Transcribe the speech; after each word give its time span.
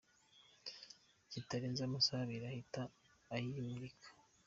kitarenze 1.31 1.81
amasaha 1.83 2.21
Abiri 2.25 2.45
ahita 2.51 2.81
ayimurika. 3.33 4.09